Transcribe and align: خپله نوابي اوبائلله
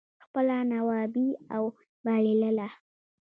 خپله 0.23 0.57
نوابي 0.73 1.27
اوبائلله 1.57 2.67